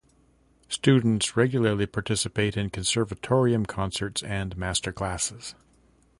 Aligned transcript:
Students 0.67 1.37
regularly 1.37 1.85
participate 1.85 2.57
in 2.57 2.71
Conservatorium 2.71 3.67
concerts 3.67 4.23
and 4.23 4.57
master 4.57 4.91
classes. 4.91 5.53